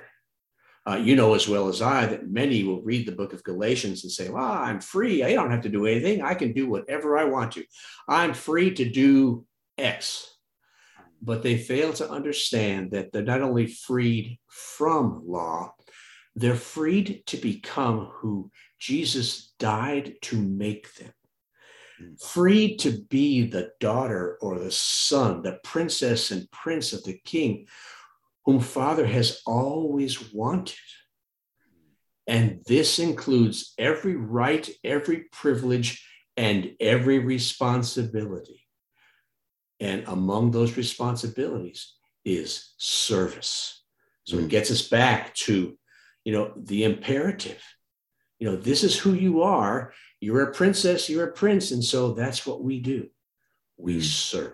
[0.87, 4.03] Uh, you know as well as I that many will read the book of Galatians
[4.03, 5.23] and say, well, I'm free.
[5.23, 6.23] I don't have to do anything.
[6.23, 7.63] I can do whatever I want to.
[8.07, 9.45] I'm free to do
[9.77, 10.27] X
[11.21, 15.73] but they fail to understand that they're not only freed from law,
[16.35, 21.13] they're freed to become who Jesus died to make them.
[21.99, 22.13] Hmm.
[22.15, 27.67] Freed to be the daughter or the son, the princess and prince of the king,
[28.45, 30.75] whom Father has always wanted.
[32.27, 36.05] And this includes every right, every privilege,
[36.37, 38.60] and every responsibility.
[39.81, 43.83] And among those responsibilities is service.
[44.23, 44.43] So mm.
[44.43, 45.77] it gets us back to,
[46.23, 47.61] you know, the imperative.
[48.39, 51.71] You know, this is who you are, You're a princess, you're a prince.
[51.71, 53.09] And so that's what we do
[53.77, 54.03] we Mm.
[54.03, 54.53] serve.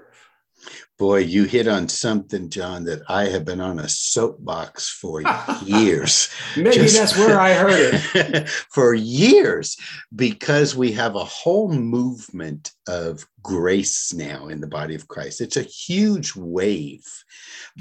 [0.97, 5.21] Boy, you hit on something, John, that I have been on a soapbox for
[5.63, 6.29] years.
[6.57, 8.49] Maybe Just- that's where I heard it.
[8.49, 9.77] for years,
[10.15, 15.41] because we have a whole movement of grace now in the body of Christ.
[15.41, 17.05] It's a huge wave.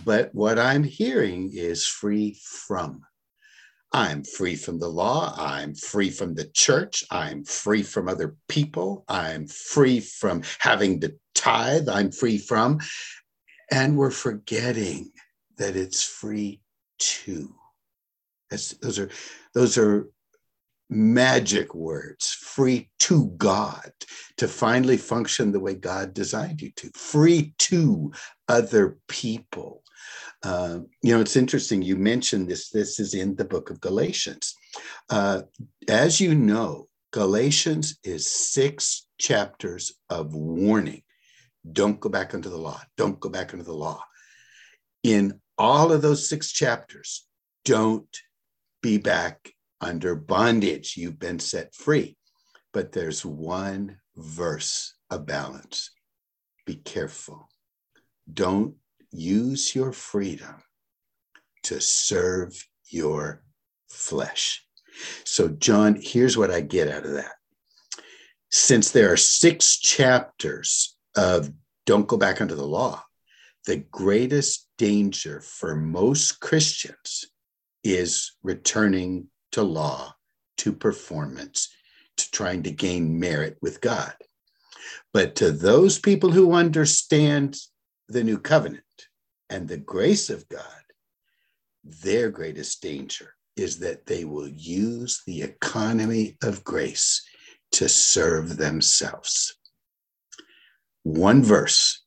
[0.04, 3.02] But what I'm hearing is free from.
[3.92, 5.34] I'm free from the law.
[5.38, 7.04] I'm free from the church.
[7.10, 9.04] I'm free from other people.
[9.08, 11.14] I'm free from having to
[11.46, 11.88] tithe.
[11.88, 12.80] I'm free from.
[13.70, 15.12] And we're forgetting
[15.58, 16.60] that it's free
[16.98, 17.54] to.
[18.50, 19.10] That's, those are
[19.54, 20.08] those are
[20.88, 23.90] magic words free to god
[24.36, 28.12] to finally function the way god designed you to free to
[28.46, 29.82] other people
[30.44, 34.54] uh, you know it's interesting you mentioned this this is in the book of galatians
[35.10, 35.42] uh,
[35.88, 41.02] as you know galatians is six chapters of warning
[41.72, 44.02] don't go back into the law don't go back into the law
[45.02, 47.26] in all of those six chapters
[47.64, 48.16] don't
[48.82, 50.96] be back under bondage.
[50.96, 52.16] You've been set free.
[52.72, 55.90] But there's one verse of balance.
[56.66, 57.48] Be careful.
[58.32, 58.74] Don't
[59.10, 60.62] use your freedom
[61.64, 62.52] to serve
[62.88, 63.42] your
[63.88, 64.64] flesh.
[65.24, 67.32] So, John, here's what I get out of that.
[68.50, 71.50] Since there are six chapters of
[71.86, 73.02] don't go back under the law,
[73.66, 77.26] the greatest danger for most Christians
[77.82, 80.14] is returning to law,
[80.58, 81.68] to performance,
[82.16, 84.12] to trying to gain merit with God.
[85.12, 87.56] But to those people who understand
[88.08, 88.84] the new covenant
[89.50, 90.62] and the grace of God,
[91.84, 97.22] their greatest danger is that they will use the economy of grace
[97.72, 99.56] to serve themselves.
[101.06, 102.02] One verse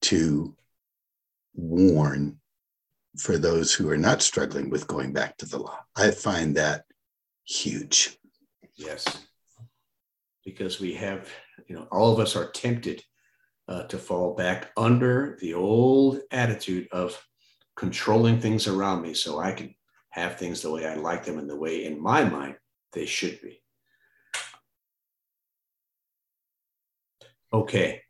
[0.00, 0.56] to
[1.52, 2.40] warn
[3.18, 5.80] for those who are not struggling with going back to the law.
[5.94, 6.86] I find that
[7.44, 8.16] huge.
[8.74, 9.04] Yes.
[10.46, 11.28] Because we have,
[11.66, 13.04] you know, all of us are tempted
[13.68, 17.22] uh, to fall back under the old attitude of
[17.76, 19.74] controlling things around me so I can
[20.08, 22.56] have things the way I like them and the way in my mind
[22.94, 23.62] they should be.
[27.52, 28.00] Okay.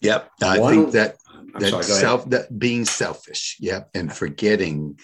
[0.00, 0.30] Yep.
[0.42, 1.16] I One- think that
[1.54, 4.98] I'm that sorry, self that being selfish, yep, and forgetting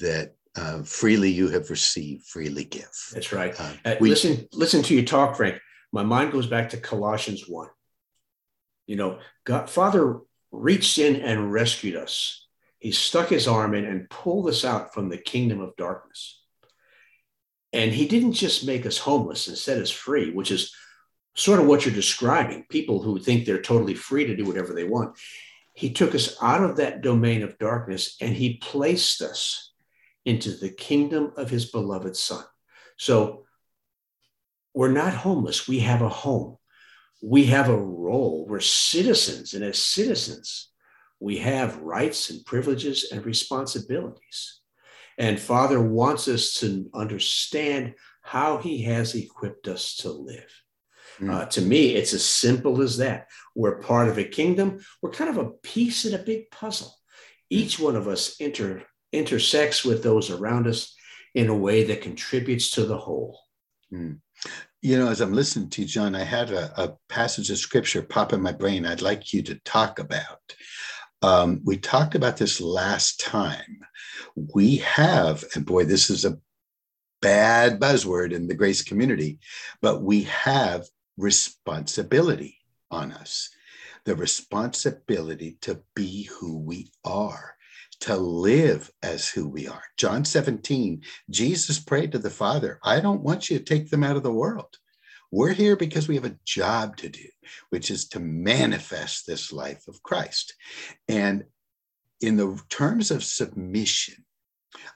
[0.00, 2.90] that uh, freely you have received, freely give.
[3.12, 3.58] That's right.
[3.58, 5.60] Uh, Uh, we- listen, listen to you talk, Frank.
[5.92, 7.68] My mind goes back to Colossians 1.
[8.86, 12.46] You know, God, Father reached in and rescued us.
[12.78, 16.42] He stuck his arm in and pulled us out from the kingdom of darkness.
[17.72, 20.74] And he didn't just make us homeless and set us free, which is
[21.34, 24.84] sort of what you're describing people who think they're totally free to do whatever they
[24.84, 25.18] want.
[25.72, 29.72] He took us out of that domain of darkness and he placed us
[30.24, 32.44] into the kingdom of his beloved son.
[32.96, 33.44] So
[34.72, 35.66] we're not homeless.
[35.66, 36.56] We have a home.
[37.22, 38.46] We have a role.
[38.48, 39.54] We're citizens.
[39.54, 40.70] And as citizens,
[41.20, 44.60] we have rights and privileges and responsibilities.
[45.18, 50.63] And Father wants us to understand how he has equipped us to live.
[51.20, 51.32] Mm.
[51.32, 53.28] Uh, to me, it's as simple as that.
[53.54, 54.80] We're part of a kingdom.
[55.02, 56.94] We're kind of a piece in a big puzzle.
[57.50, 60.94] Each one of us inter, intersects with those around us
[61.34, 63.40] in a way that contributes to the whole.
[64.82, 68.02] You know, as I'm listening to you, John, I had a, a passage of scripture
[68.02, 70.54] pop in my brain I'd like you to talk about.
[71.22, 73.80] Um, we talked about this last time.
[74.36, 76.38] We have, and boy, this is a
[77.22, 79.38] bad buzzword in the grace community,
[79.80, 80.84] but we have
[81.16, 82.58] responsibility
[82.90, 83.50] on us
[84.04, 87.54] the responsibility to be who we are,
[88.00, 89.82] to live as who we are.
[89.96, 94.16] John 17, Jesus prayed to the Father, I don't want you to take them out
[94.16, 94.76] of the world.
[95.30, 97.26] We're here because we have a job to do,
[97.70, 100.54] which is to manifest this life of Christ.
[101.08, 101.44] And
[102.20, 104.24] in the terms of submission,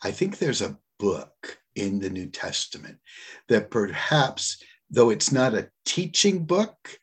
[0.02, 2.98] I think there's a book in the New Testament
[3.48, 6.98] that perhaps, though it's not a teaching book,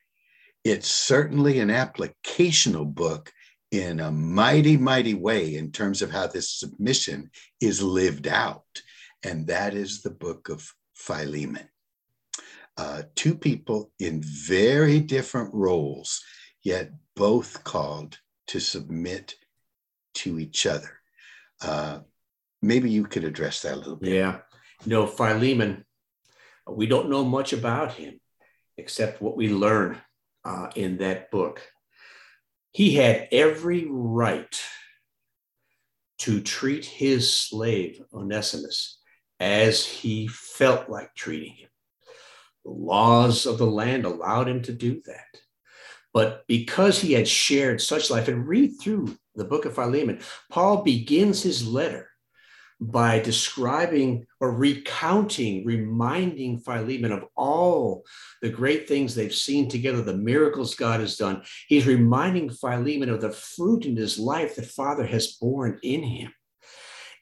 [0.63, 3.31] it's certainly an applicational book
[3.71, 7.29] in a mighty, mighty way in terms of how this submission
[7.61, 8.63] is lived out.
[9.23, 11.67] And that is the book of Philemon.
[12.77, 16.21] Uh, two people in very different roles,
[16.63, 18.17] yet both called
[18.47, 19.35] to submit
[20.15, 20.99] to each other.
[21.61, 21.99] Uh,
[22.61, 24.13] maybe you could address that a little bit.
[24.13, 24.39] Yeah.
[24.85, 25.85] Know, Philemon,
[26.67, 28.19] we don't know much about him.
[28.77, 29.97] except what we learn
[30.43, 31.61] uh, in that book.
[32.71, 34.61] He had every right
[36.19, 38.99] to treat his slave Onesimus
[39.39, 41.69] as he felt like treating him.
[42.65, 45.39] The laws of the land allowed him to do that.
[46.13, 50.83] But because he had shared such life, and read through the book of Philemon, Paul
[50.83, 52.09] begins his letter
[52.81, 58.03] by describing or recounting, reminding Philemon of all
[58.41, 61.43] the great things they've seen together, the miracles God has done.
[61.67, 66.33] He's reminding Philemon of the fruit in his life that Father has borne in him.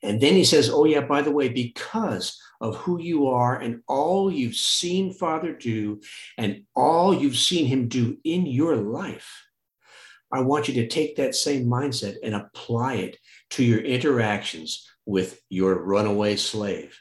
[0.01, 3.81] And then he says, Oh, yeah, by the way, because of who you are and
[3.87, 6.01] all you've seen Father do
[6.37, 9.43] and all you've seen him do in your life,
[10.31, 13.17] I want you to take that same mindset and apply it
[13.51, 16.99] to your interactions with your runaway slave.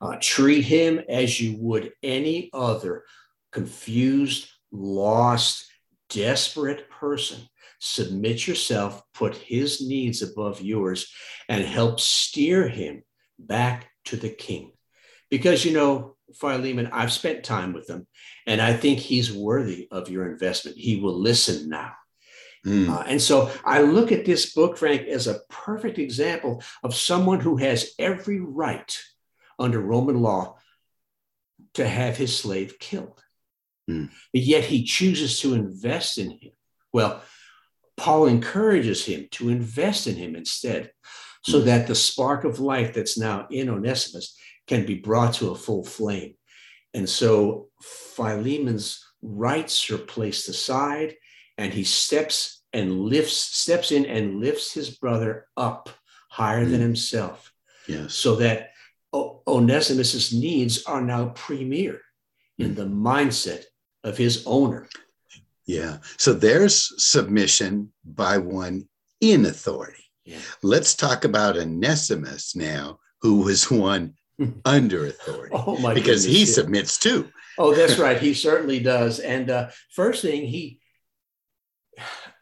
[0.00, 3.04] Uh, treat him as you would any other
[3.52, 5.66] confused, lost,
[6.10, 7.38] desperate person
[7.78, 11.12] submit yourself, put his needs above yours,
[11.48, 13.02] and help steer him
[13.38, 14.72] back to the king.
[15.30, 18.06] Because, you know, Philemon, I've spent time with him,
[18.46, 20.76] and I think he's worthy of your investment.
[20.76, 21.92] He will listen now.
[22.66, 22.90] Mm.
[22.90, 27.40] Uh, and so I look at this book, Frank, as a perfect example of someone
[27.40, 28.98] who has every right
[29.58, 30.58] under Roman law
[31.74, 33.22] to have his slave killed.
[33.88, 34.10] Mm.
[34.32, 36.52] But yet he chooses to invest in him.
[36.92, 37.22] Well,
[37.96, 40.92] Paul encourages him to invest in him instead,
[41.44, 41.66] so hmm.
[41.66, 44.36] that the spark of life that's now in Onesimus
[44.66, 46.34] can be brought to a full flame.
[46.92, 51.14] And so Philemon's rights are placed aside,
[51.56, 55.88] and he steps and lifts, steps in and lifts his brother up
[56.28, 56.70] higher mm.
[56.70, 56.86] than hmm.
[56.86, 57.52] himself.
[57.88, 58.14] Yes.
[58.14, 58.72] So that
[59.12, 62.00] o- Onesimus's needs are now premier
[62.58, 62.74] in hmm.
[62.74, 63.64] the mindset
[64.04, 64.88] of his owner.
[65.66, 65.98] Yeah.
[66.16, 68.88] So there's submission by one
[69.20, 70.04] in authority.
[70.24, 70.38] Yeah.
[70.62, 74.14] Let's talk about Onesimus now, who was one
[74.64, 75.54] under authority.
[75.54, 76.52] Oh my because goodness, he yeah.
[76.52, 77.28] submits too.
[77.58, 78.18] oh, that's right.
[78.18, 79.18] He certainly does.
[79.18, 80.80] And uh, first thing, he,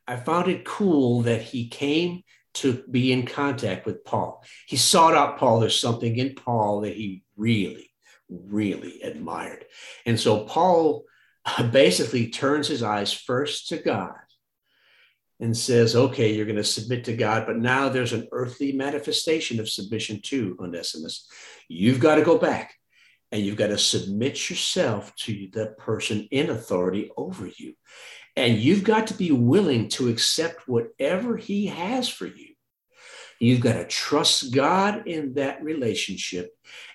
[0.06, 2.22] I found it cool that he came
[2.54, 4.44] to be in contact with Paul.
[4.66, 5.60] He sought out Paul.
[5.60, 7.90] There's something in Paul that he really,
[8.28, 9.64] really admired.
[10.06, 11.04] And so Paul
[11.44, 14.14] uh, basically turns his eyes first to God
[15.40, 19.58] and says, okay, you're going to submit to God, but now there's an earthly manifestation
[19.58, 21.28] of submission to Onesimus.
[21.68, 22.74] You've got to go back
[23.32, 27.74] and you've got to submit yourself to the person in authority over you.
[28.36, 32.54] And you've got to be willing to accept whatever he has for you.
[33.40, 36.50] You've got to trust God in that relationship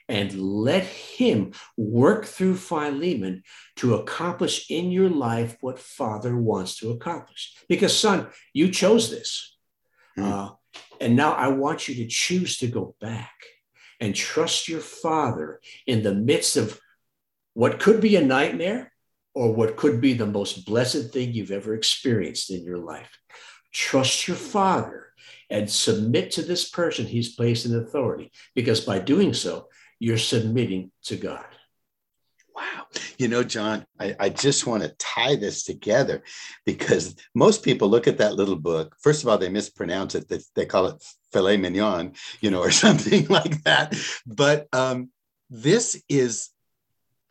[0.07, 3.43] and let him work through Philemon
[3.77, 7.55] to accomplish in your life what Father wants to accomplish.
[7.67, 9.55] Because, son, you chose this.
[10.17, 10.31] Mm.
[10.31, 10.53] Uh,
[10.99, 13.35] and now I want you to choose to go back
[13.99, 16.79] and trust your Father in the midst of
[17.53, 18.91] what could be a nightmare
[19.39, 23.09] or what could be the most blessed thing you've ever experienced in your life.
[23.71, 25.13] Trust your Father
[25.49, 30.91] and submit to this person he's placed in authority, because by doing so, you're submitting
[31.03, 31.45] to God.
[32.53, 32.87] Wow.
[33.17, 36.21] You know, John, I, I, just want to tie this together
[36.65, 38.97] because most people look at that little book.
[38.99, 40.27] First of all, they mispronounce it.
[40.27, 42.11] They, they call it filet mignon,
[42.41, 43.95] you know, or something like that.
[44.27, 45.11] But um,
[45.49, 46.49] this is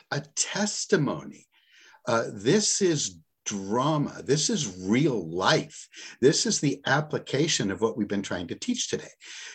[0.09, 1.45] a testimony.
[2.09, 4.23] Uh, this is drama.
[4.25, 5.87] This is real life.
[6.21, 9.11] This is the application of what we've been trying to teach today.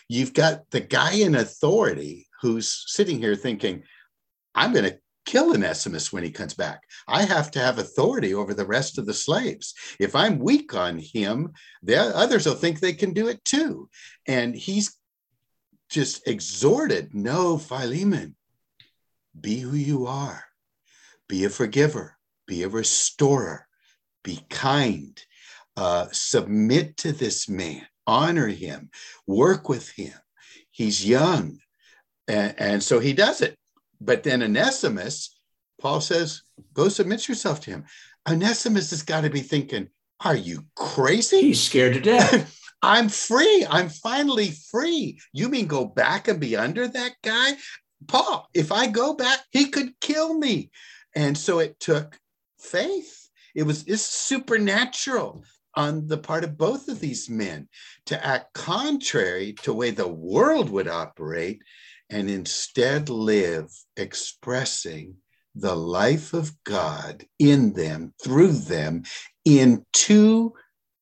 [0.08, 3.82] You've got the guy in authority who's sitting here thinking,
[4.54, 4.96] I'm going to
[5.26, 6.80] kill Onesimus when he comes back.
[7.08, 9.74] I have to have authority over the rest of the slaves.
[9.98, 13.88] If I'm weak on him, the others will think they can do it too.
[14.28, 14.96] And he's
[15.88, 18.36] just exhorted, no, Philemon,
[19.40, 20.44] be who you are.
[21.26, 22.13] Be a forgiver,
[22.46, 23.66] be a restorer,
[24.22, 25.20] be kind,
[25.76, 28.90] uh, submit to this man, honor him,
[29.26, 30.14] work with him.
[30.70, 31.58] He's young.
[32.28, 33.56] And, and so he does it.
[34.00, 35.38] But then Onesimus,
[35.80, 36.42] Paul says,
[36.72, 37.84] go submit yourself to him.
[38.28, 39.88] Onesimus has got to be thinking,
[40.24, 41.40] are you crazy?
[41.40, 42.58] He's scared to death.
[42.82, 43.66] I'm free.
[43.68, 45.18] I'm finally free.
[45.32, 47.52] You mean go back and be under that guy?
[48.06, 50.70] Paul, if I go back, he could kill me.
[51.16, 52.18] And so it took
[52.64, 55.44] faith it was it's supernatural
[55.76, 57.68] on the part of both of these men
[58.06, 61.62] to act contrary to the way the world would operate
[62.10, 65.16] and instead live expressing
[65.54, 69.04] the life of God in them, through them,
[69.44, 70.52] in two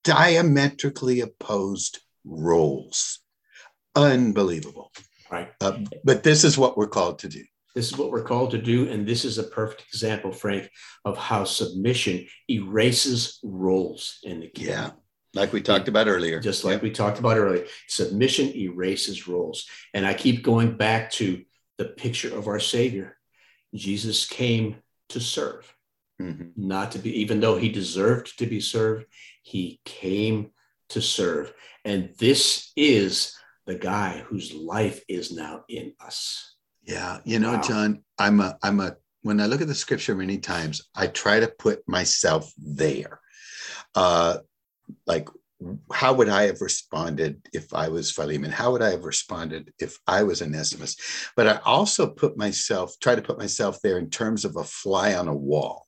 [0.04, 3.20] diametrically opposed roles.
[3.94, 4.92] Unbelievable.
[5.30, 5.50] Right.
[5.60, 7.44] Uh, but this is what we're called to do.
[7.74, 8.88] This is what we're called to do.
[8.88, 10.70] And this is a perfect example, Frank,
[11.04, 14.74] of how submission erases roles in the kingdom.
[14.74, 14.90] Yeah.
[15.34, 16.40] Like we talked about earlier.
[16.40, 17.64] Just like we talked about earlier.
[17.88, 19.66] Submission erases roles.
[19.94, 21.42] And I keep going back to
[21.78, 23.16] the picture of our Savior.
[23.74, 24.76] Jesus came
[25.08, 25.74] to serve,
[26.20, 26.48] mm-hmm.
[26.56, 29.06] not to be, even though he deserved to be served,
[29.42, 30.50] he came
[30.90, 31.52] to serve.
[31.84, 33.34] And this is
[33.66, 36.51] the guy whose life is now in us.
[36.84, 37.60] Yeah, you know, wow.
[37.60, 41.40] John, I'm a I'm a when I look at the scripture many times, I try
[41.40, 43.20] to put myself there.
[43.94, 44.38] Uh
[45.06, 45.28] like
[45.92, 48.50] how would I have responded if I was Philemon?
[48.50, 50.96] How would I have responded if I was Onesimus?
[51.36, 55.14] But I also put myself, try to put myself there in terms of a fly
[55.14, 55.86] on a wall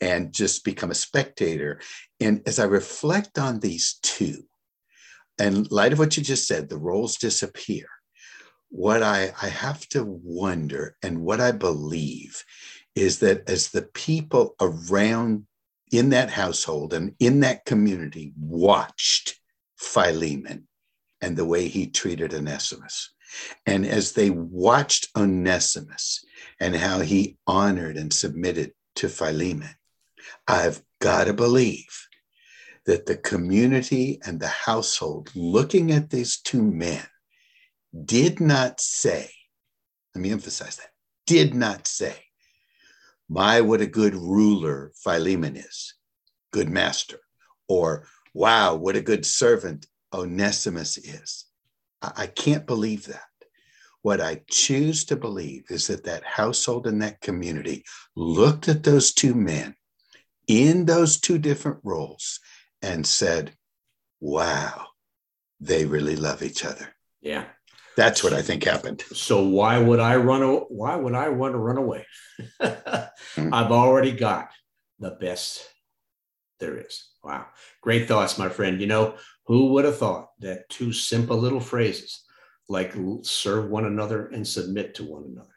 [0.00, 1.80] and just become a spectator.
[2.20, 4.44] And as I reflect on these two,
[5.38, 7.86] and light of what you just said, the roles disappear.
[8.74, 12.42] What I, I have to wonder and what I believe
[12.94, 15.46] is that as the people around
[15.92, 19.38] in that household and in that community watched
[19.76, 20.68] Philemon
[21.20, 23.10] and the way he treated Onesimus.
[23.66, 26.24] And as they watched Onesimus
[26.58, 29.74] and how he honored and submitted to Philemon,
[30.48, 32.08] I've got to believe
[32.86, 37.04] that the community and the household looking at these two men
[38.04, 39.30] did not say,
[40.14, 40.90] let me emphasize that,
[41.26, 42.16] did not say,
[43.28, 45.94] my, what a good ruler Philemon is,
[46.52, 47.18] good master.
[47.68, 51.46] Or, wow, what a good servant Onesimus is.
[52.02, 53.22] I, I can't believe that.
[54.02, 57.84] What I choose to believe is that that household and that community
[58.16, 59.76] looked at those two men
[60.48, 62.40] in those two different roles
[62.82, 63.52] and said,
[64.20, 64.88] wow,
[65.60, 66.88] they really love each other.
[67.20, 67.44] Yeah.
[67.96, 69.02] That's what I think happened.
[69.12, 70.42] So why would I run?
[70.68, 72.06] Why would I want to run away?
[72.60, 73.54] mm-hmm.
[73.54, 74.50] I've already got
[74.98, 75.68] the best
[76.58, 77.10] there is.
[77.22, 77.46] Wow,
[77.82, 78.80] great thoughts, my friend.
[78.80, 79.16] You know
[79.46, 82.24] who would have thought that two simple little phrases
[82.68, 85.48] like "serve one another" and "submit to one another"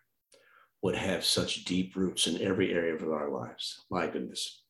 [0.82, 3.86] would have such deep roots in every area of our lives?
[3.90, 4.62] My goodness.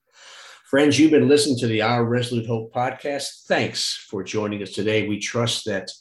[0.70, 3.46] Friends, you've been listening to the Our Resolute Hope podcast.
[3.48, 5.08] Thanks for joining us today.
[5.08, 5.92] We trust that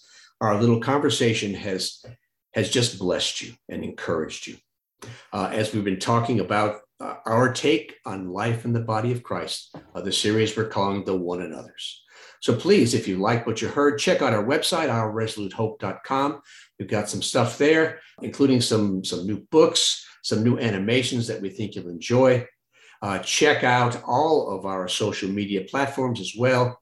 [0.40, 2.04] our little conversation has
[2.54, 4.56] has just blessed you and encouraged you.
[5.32, 9.22] Uh, as we've been talking about uh, our take on life in the body of
[9.22, 12.02] Christ, uh, the series we're calling The One Another's.
[12.40, 16.40] So please, if you like what you heard, check out our website, ourresolutehope.com.
[16.78, 21.50] We've got some stuff there, including some, some new books, some new animations that we
[21.50, 22.46] think you'll enjoy.
[23.02, 26.80] Uh, check out all of our social media platforms as well.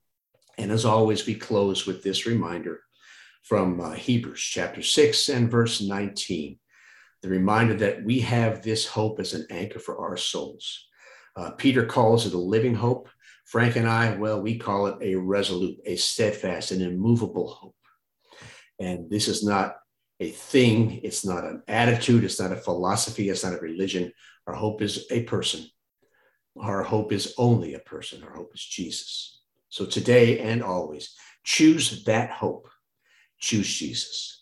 [0.58, 2.80] And as always, we close with this reminder
[3.42, 6.58] from uh, Hebrews chapter 6 and verse 19.
[7.22, 10.86] The reminder that we have this hope as an anchor for our souls.
[11.36, 13.08] Uh, Peter calls it a living hope.
[13.46, 17.76] Frank and I, well, we call it a resolute, a steadfast, an immovable hope.
[18.78, 19.76] And this is not
[20.20, 24.12] a thing, it's not an attitude, it's not a philosophy, it's not a religion.
[24.46, 25.66] Our hope is a person.
[26.60, 28.22] Our hope is only a person.
[28.22, 29.40] Our hope is Jesus.
[29.68, 31.14] So today and always,
[31.44, 32.68] choose that hope
[33.42, 34.38] choose Jesus.